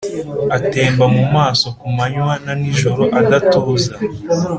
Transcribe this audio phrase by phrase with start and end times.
[0.57, 3.91] Atemba mu maso ku manywa na nijoro adatuza